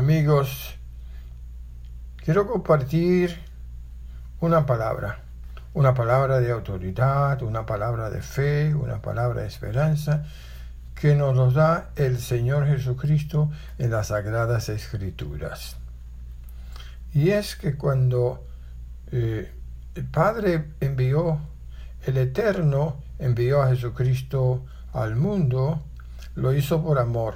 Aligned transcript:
Amigos, 0.00 0.76
quiero 2.24 2.46
compartir 2.46 3.38
una 4.40 4.64
palabra, 4.64 5.18
una 5.74 5.92
palabra 5.92 6.40
de 6.40 6.50
autoridad, 6.50 7.42
una 7.42 7.66
palabra 7.66 8.08
de 8.08 8.22
fe, 8.22 8.74
una 8.74 9.02
palabra 9.02 9.42
de 9.42 9.48
esperanza 9.48 10.24
que 10.94 11.14
nos 11.14 11.36
lo 11.36 11.50
da 11.50 11.90
el 11.96 12.18
Señor 12.18 12.66
Jesucristo 12.66 13.50
en 13.76 13.90
las 13.90 14.06
Sagradas 14.06 14.70
Escrituras. 14.70 15.76
Y 17.12 17.32
es 17.32 17.54
que 17.54 17.76
cuando 17.76 18.46
eh, 19.12 19.52
el 19.94 20.04
Padre 20.06 20.70
envió, 20.80 21.40
el 22.06 22.16
Eterno 22.16 23.02
envió 23.18 23.60
a 23.60 23.68
Jesucristo 23.68 24.64
al 24.94 25.14
mundo, 25.16 25.82
lo 26.36 26.54
hizo 26.54 26.82
por 26.82 26.98
amor, 26.98 27.34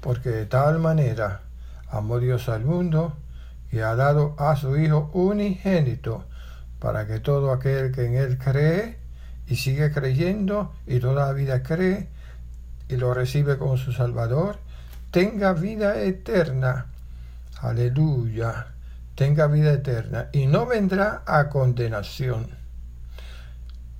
porque 0.00 0.30
de 0.30 0.46
tal 0.46 0.80
manera 0.80 1.42
amó 1.90 2.18
Dios 2.18 2.48
al 2.48 2.64
mundo 2.64 3.16
y 3.70 3.80
ha 3.80 3.94
dado 3.94 4.34
a 4.38 4.56
su 4.56 4.76
Hijo 4.76 5.10
unigénito 5.12 6.24
para 6.78 7.06
que 7.06 7.20
todo 7.20 7.52
aquel 7.52 7.92
que 7.92 8.06
en 8.06 8.14
Él 8.14 8.38
cree 8.38 8.98
y 9.46 9.56
sigue 9.56 9.90
creyendo 9.90 10.72
y 10.86 11.00
toda 11.00 11.26
la 11.26 11.32
vida 11.32 11.62
cree 11.62 12.08
y 12.88 12.96
lo 12.96 13.14
recibe 13.14 13.56
como 13.58 13.76
su 13.76 13.92
Salvador, 13.92 14.58
tenga 15.10 15.52
vida 15.52 16.00
eterna. 16.00 16.86
Aleluya. 17.60 18.66
Tenga 19.14 19.46
vida 19.46 19.72
eterna 19.72 20.28
y 20.32 20.46
no 20.46 20.66
vendrá 20.66 21.22
a 21.24 21.48
condenación, 21.48 22.48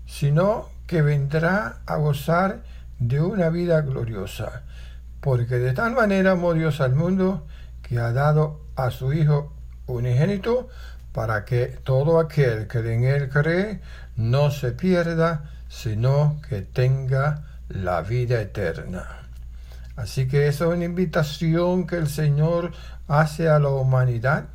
sino 0.07 0.71
que 0.89 1.03
vendrá 1.03 1.79
a 1.87 1.97
gozar 1.97 2.63
de 2.99 3.21
una 3.21 3.49
vida 3.49 3.81
gloriosa, 3.83 4.63
porque 5.21 5.59
de 5.59 5.73
tal 5.73 5.93
manera 5.95 6.33
amó 6.33 6.53
Dios 6.53 6.81
al 6.81 6.97
mundo 6.97 7.47
que 7.89 7.99
ha 7.99 8.13
dado 8.13 8.61
a 8.77 8.91
su 8.91 9.13
Hijo 9.13 9.53
unigénito 9.87 10.69
para 11.13 11.45
que 11.45 11.67
todo 11.85 12.19
aquel 12.19 12.67
que 12.67 12.79
en 12.79 13.05
él 13.05 13.29
cree 13.29 13.81
no 14.17 14.51
se 14.51 14.73
pierda, 14.73 15.51
sino 15.69 16.41
que 16.49 16.63
tenga 16.63 17.45
la 17.69 18.01
vida 18.03 18.41
eterna. 18.41 19.29
Así 19.97 20.27
que 20.27 20.49
esa 20.49 20.65
es 20.65 20.71
una 20.73 20.85
invitación 20.85 21.87
que 21.87 21.97
el 21.97 22.09
Señor 22.09 22.73
hace 23.07 23.49
a 23.49 23.61
la 23.61 23.69
humanidad, 23.69 24.47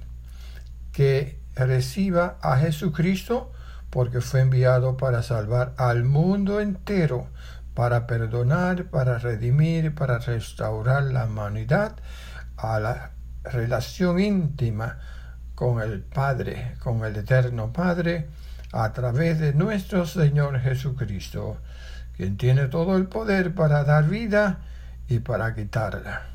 que 0.92 1.40
reciba 1.56 2.38
a 2.42 2.58
Jesucristo, 2.58 3.52
porque 3.90 4.22
fue 4.22 4.42
enviado 4.42 4.98
para 4.98 5.24
salvar 5.24 5.74
al 5.78 6.04
mundo 6.04 6.60
entero, 6.60 7.28
para 7.74 8.06
perdonar, 8.06 8.86
para 8.86 9.18
redimir, 9.18 9.96
para 9.96 10.20
restaurar 10.20 11.04
la 11.04 11.26
humanidad 11.26 11.96
a 12.58 12.80
la 12.80 13.12
relación 13.44 14.20
íntima 14.20 15.00
con 15.56 15.82
el 15.82 16.02
Padre, 16.02 16.76
con 16.80 17.04
el 17.04 17.16
Eterno 17.16 17.74
Padre, 17.74 18.28
a 18.72 18.94
través 18.94 19.40
de 19.40 19.54
nuestro 19.54 20.06
Señor 20.06 20.60
Jesucristo, 20.60 21.58
quien 22.16 22.38
tiene 22.38 22.68
todo 22.68 22.98
el 22.98 23.08
poder 23.08 23.56
para 23.56 23.84
dar 23.84 24.08
vida 24.08 24.60
y 25.08 25.20
para 25.20 25.56
quitarla. 25.56 26.28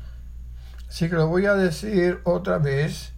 Así 0.89 1.09
que 1.09 1.15
lo 1.15 1.27
voy 1.27 1.45
a 1.45 1.55
decir 1.55 2.19
otra 2.23 2.57
vez, 2.57 3.13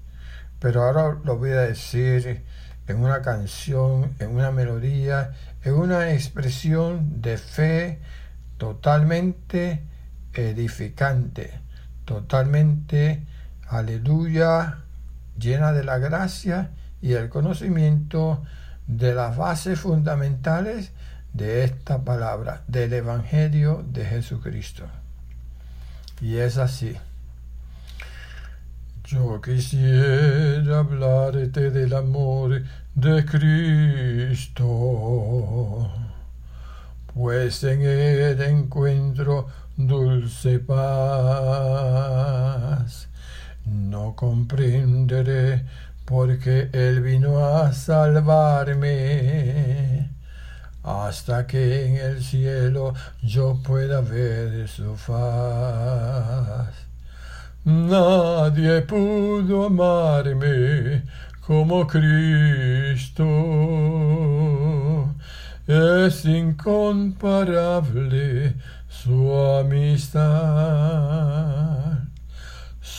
pero 0.59 0.83
ahora 0.83 1.19
lo 1.23 1.37
voy 1.37 1.51
a 1.51 1.61
decir 1.61 2.43
en 2.87 2.97
una 2.97 3.21
canción, 3.21 4.15
en 4.19 4.31
una 4.31 4.51
melodía, 4.51 5.31
en 5.63 5.73
una 5.73 6.13
expresión 6.13 7.21
de 7.21 7.37
fe 7.37 7.99
totalmente 8.57 9.83
edificante, 10.33 11.59
totalmente 12.05 13.25
aleluya, 13.69 14.79
llena 15.37 15.73
de 15.73 15.83
la 15.83 15.97
gracia 15.97 16.71
y 17.01 17.13
el 17.13 17.29
conocimiento 17.29 18.43
de 18.87 19.13
las 19.13 19.37
bases 19.37 19.79
fundamentales 19.79 20.91
de 21.33 21.63
esta 21.63 22.03
palabra, 22.03 22.63
del 22.67 22.93
Evangelio 22.93 23.85
de 23.91 24.05
Jesucristo. 24.05 24.85
Y 26.21 26.37
es 26.37 26.57
así. 26.57 26.95
Yo 29.03 29.39
quisiera 29.41 30.79
hablarte 30.79 31.69
del 31.71 31.93
amor 31.93 32.63
de 32.95 33.23
Cristo, 33.25 34.59
pues 37.13 37.63
en 37.63 37.83
él 37.83 38.41
encuentro 38.41 39.47
dulce 39.77 40.59
paz 40.59 41.67
no 43.67 44.15
comprenderé 44.15 45.65
porque 46.05 46.69
Él 46.73 47.01
vino 47.01 47.45
a 47.45 47.73
salvarme 47.73 48.87
hasta 50.83 51.45
que 51.45 51.85
en 51.85 51.97
el 51.97 52.23
cielo 52.23 52.95
yo 53.21 53.61
pueda 53.61 54.01
ver 54.01 54.67
su 54.69 54.95
faz. 54.95 56.73
Nadie 57.65 58.81
pudo 58.83 59.65
amarme 59.65 61.03
como 61.41 61.85
Cristo. 61.87 63.25
Es 65.67 66.23
incomparable 66.23 68.55
su 68.87 69.35
amistad. 69.59 70.27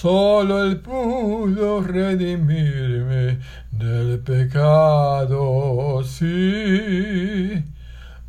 Solo 0.01 0.63
Él 0.63 0.79
pudo 0.79 1.81
redimirme 1.81 3.41
del 3.73 4.21
pecado, 4.21 6.05
sí, 6.05 7.65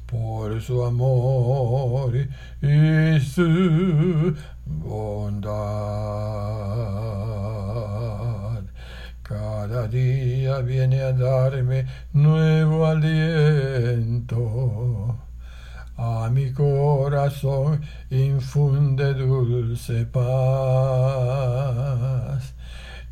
por 0.07 0.59
su 0.63 0.83
amor 0.83 2.15
y 2.59 3.19
su 3.19 4.35
bondad. 4.65 5.53
Cada 9.21 9.87
día 9.87 10.61
viene 10.61 11.01
a 11.01 11.13
darme 11.13 11.85
nuevo 12.13 12.87
aliento 12.87 14.39
a 15.99 16.29
mi 16.29 16.53
corazón 16.53 17.81
infunde 18.09 19.13
dulce 19.13 20.05
paz. 20.05 20.23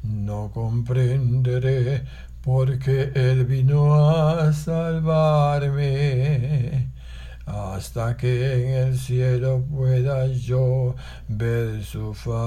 No 0.03 0.49
comprenderé 0.53 2.05
por 2.41 2.79
qué 2.79 3.11
Él 3.13 3.43
vino 3.45 3.93
a 3.93 4.53
salvarme, 4.53 6.07
hasta 7.45 8.15
que 8.15 8.53
en 8.53 8.69
el 8.87 8.97
cielo 8.97 9.65
pueda 9.69 10.27
yo 10.27 10.95
ver 11.27 11.83
su 11.83 12.13
faz. 12.13 12.37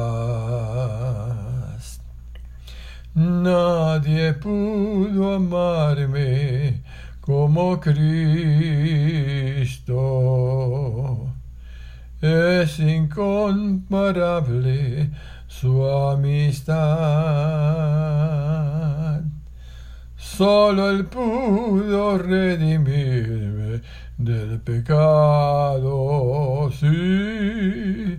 Nadie 3.15 4.33
pudo 4.35 5.35
amarme 5.35 6.81
como 7.31 7.79
Cristo. 7.79 7.95
Es 12.21 12.81
incomparable 12.81 15.11
su 15.47 15.87
amistad. 15.87 16.81
Solo 20.17 20.91
Él 20.91 21.05
pudo 21.05 22.19
redimirme 22.19 23.81
del 24.19 24.61
pecado, 24.63 26.69
sí, 26.73 28.19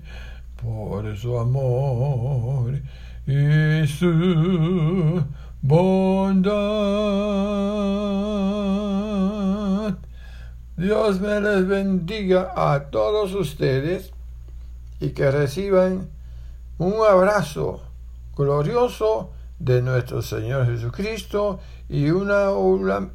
por 0.55 1.17
su 1.17 1.37
amor 1.37 2.79
y 3.27 3.85
su 3.87 5.21
bondad. 5.61 7.50
Dios 10.91 11.21
me 11.21 11.39
les 11.39 11.65
bendiga 11.65 12.51
a 12.53 12.89
todos 12.89 13.33
ustedes 13.33 14.11
y 14.99 15.11
que 15.11 15.31
reciban 15.31 16.09
un 16.79 16.95
abrazo 17.09 17.81
glorioso 18.35 19.31
de 19.57 19.81
nuestro 19.81 20.21
Señor 20.21 20.65
Jesucristo 20.65 21.61
y 21.87 22.09
una 22.09 22.49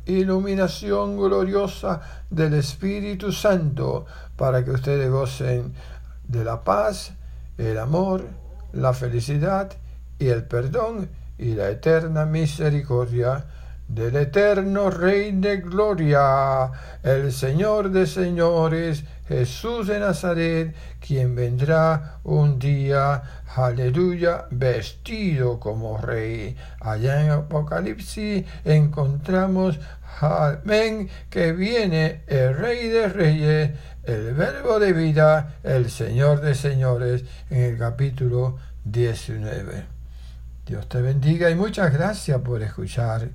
iluminación 0.07 1.19
gloriosa 1.19 2.01
del 2.31 2.55
Espíritu 2.55 3.31
Santo 3.31 4.07
para 4.37 4.65
que 4.65 4.71
ustedes 4.71 5.11
gocen 5.11 5.75
de 6.27 6.45
la 6.45 6.65
paz, 6.65 7.13
el 7.59 7.79
amor, 7.79 8.25
la 8.73 8.95
felicidad 8.95 9.71
y 10.19 10.29
el 10.29 10.45
perdón 10.45 11.11
y 11.37 11.53
la 11.53 11.69
eterna 11.69 12.25
misericordia 12.25 13.45
del 13.89 14.17
eterno 14.17 14.91
Rey 14.91 15.33
de 15.33 15.59
Gloria, 15.59 16.71
el 17.03 17.33
Señor 17.33 17.91
de 17.91 18.07
señores, 18.07 19.05
Jesús 19.29 19.87
de 19.87 20.01
Nazaret, 20.01 20.75
quien 21.01 21.35
vendrá 21.35 22.19
un 22.25 22.59
día, 22.59 23.23
aleluya, 23.55 24.47
vestido 24.51 25.61
como 25.61 25.99
rey. 25.99 26.57
Allá 26.81 27.25
en 27.25 27.31
Apocalipsis 27.31 28.45
encontramos, 28.65 29.79
amén, 30.21 31.09
que 31.31 31.53
viene 31.53 32.23
el 32.27 32.57
Rey 32.57 32.89
de 32.89 33.09
Reyes, 33.09 33.71
el 34.05 34.35
Verbo 34.35 34.79
de 34.79 34.93
vida, 34.93 35.57
el 35.63 35.91
Señor 35.91 36.41
de 36.41 36.55
señores, 36.55 37.25
en 37.51 37.63
el 37.63 37.79
capítulo 37.79 38.59
19. 38.85 39.85
Dios 40.67 40.89
te 40.89 41.01
bendiga 41.01 41.49
y 41.51 41.55
muchas 41.55 41.93
gracias 41.93 42.41
por 42.41 42.63
escuchar 42.63 43.29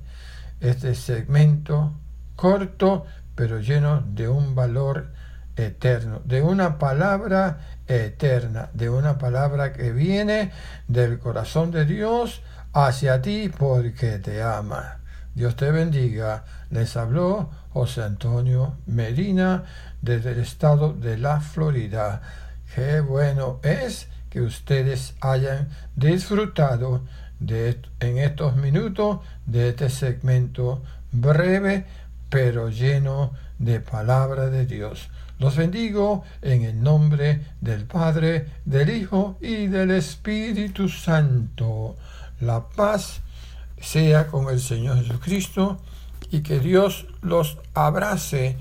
este 0.62 0.94
segmento 0.94 1.98
corto 2.36 3.04
pero 3.34 3.58
lleno 3.60 4.02
de 4.06 4.28
un 4.28 4.54
valor 4.54 5.12
eterno, 5.56 6.20
de 6.24 6.42
una 6.42 6.78
palabra 6.78 7.58
eterna, 7.86 8.70
de 8.72 8.88
una 8.88 9.18
palabra 9.18 9.72
que 9.72 9.92
viene 9.92 10.52
del 10.86 11.18
corazón 11.18 11.70
de 11.70 11.84
Dios 11.84 12.42
hacia 12.72 13.20
ti 13.20 13.50
porque 13.56 14.18
te 14.18 14.42
ama. 14.42 14.98
Dios 15.34 15.56
te 15.56 15.70
bendiga. 15.70 16.44
Les 16.70 16.96
habló 16.96 17.50
José 17.70 18.02
Antonio 18.02 18.76
Medina 18.86 19.64
desde 20.02 20.32
el 20.32 20.40
estado 20.40 20.92
de 20.92 21.16
la 21.18 21.40
Florida. 21.40 22.20
Qué 22.74 23.00
bueno 23.00 23.60
es 23.62 24.08
que 24.32 24.40
ustedes 24.40 25.14
hayan 25.20 25.68
disfrutado 25.94 27.02
en 27.46 28.18
estos 28.18 28.56
minutos 28.56 29.18
de 29.44 29.68
este 29.68 29.90
segmento 29.90 30.82
breve 31.10 31.84
pero 32.30 32.70
lleno 32.70 33.32
de 33.58 33.80
palabra 33.80 34.46
de 34.46 34.64
Dios. 34.64 35.10
Los 35.38 35.56
bendigo 35.56 36.24
en 36.40 36.62
el 36.62 36.82
nombre 36.82 37.42
del 37.60 37.84
Padre, 37.84 38.46
del 38.64 38.88
Hijo 38.88 39.36
y 39.42 39.66
del 39.66 39.90
Espíritu 39.90 40.88
Santo. 40.88 41.96
La 42.40 42.68
paz 42.68 43.20
sea 43.80 44.28
con 44.28 44.48
el 44.48 44.60
Señor 44.60 45.02
Jesucristo 45.02 45.78
y 46.30 46.40
que 46.40 46.58
Dios 46.58 47.06
los 47.20 47.58
abrace, 47.74 48.56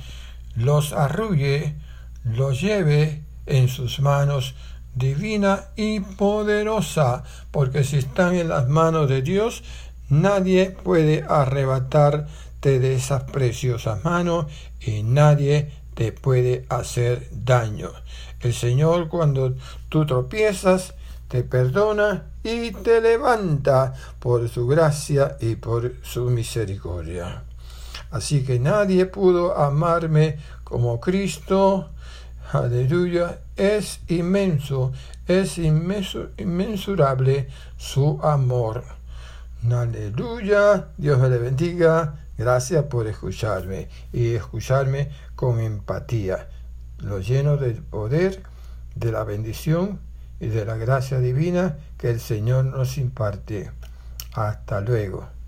los 0.56 0.92
arrulle, 0.92 1.76
los 2.26 2.60
lleve 2.60 3.22
en 3.46 3.70
sus 3.70 4.02
manos 4.02 4.56
divina 4.96 5.66
y 5.76 6.00
poderosa, 6.00 7.24
porque 7.52 7.84
si 7.84 7.98
están 7.98 8.36
en 8.36 8.50
las 8.50 8.68
manos 8.68 9.10
de 9.10 9.22
Dios, 9.22 9.64
nadie 10.10 10.72
puede 10.72 11.24
arrebatarte 11.28 12.80
de 12.80 12.96
esas 12.96 13.24
preciosas 13.24 14.04
manos 14.04 14.48
y 14.80 15.04
nadie 15.04 15.72
te 15.94 16.12
puede 16.12 16.66
hacer 16.70 17.28
daño. 17.32 17.90
El 18.42 18.54
Señor 18.54 19.08
cuando 19.08 19.56
tú 19.90 20.06
tropiezas, 20.06 20.94
te 21.28 21.44
perdona 21.44 22.26
y 22.44 22.72
te 22.72 23.00
levanta 23.00 23.94
por 24.20 24.50
su 24.50 24.68
gracia 24.68 25.38
y 25.40 25.56
por 25.56 25.94
su 26.04 26.26
misericordia. 26.26 27.44
Así 28.10 28.44
que 28.44 28.60
nadie 28.60 29.06
pudo 29.06 29.58
amarme 29.58 30.38
como 30.66 31.00
Cristo 31.00 31.92
aleluya, 32.52 33.40
es 33.56 34.02
inmenso, 34.08 34.92
es 35.28 35.58
inmensurable 35.58 37.48
su 37.78 38.20
amor. 38.22 38.84
Aleluya, 39.70 40.88
Dios 40.98 41.20
me 41.20 41.30
le 41.30 41.38
bendiga. 41.38 42.16
Gracias 42.38 42.86
por 42.86 43.06
escucharme 43.08 43.88
y 44.12 44.34
escucharme 44.34 45.12
con 45.36 45.60
empatía. 45.60 46.50
Lo 46.98 47.20
lleno 47.20 47.58
del 47.58 47.76
poder, 47.76 48.42
de 48.96 49.12
la 49.12 49.24
bendición 49.24 50.00
y 50.40 50.48
de 50.48 50.66
la 50.66 50.76
gracia 50.78 51.20
divina 51.20 51.78
que 51.98 52.10
el 52.10 52.20
Señor 52.20 52.66
nos 52.66 52.98
imparte. 52.98 53.72
Hasta 54.34 54.82
luego. 54.82 55.41